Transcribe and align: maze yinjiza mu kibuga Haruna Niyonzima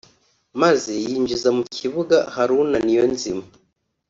maze 0.61 0.91
yinjiza 1.05 1.49
mu 1.57 1.63
kibuga 1.75 2.17
Haruna 2.35 2.77
Niyonzima 2.85 3.43